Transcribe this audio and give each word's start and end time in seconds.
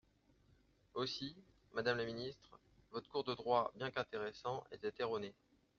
Aussi, 0.95 1.35
madame 1.73 1.99
la 1.99 2.05
ministre, 2.05 2.59
votre 2.91 3.07
cours 3.11 3.23
de 3.23 3.35
droit, 3.35 3.71
bien 3.75 3.91
qu’intéressant, 3.91 4.63
était 4.71 4.91
erroné. 4.97 5.31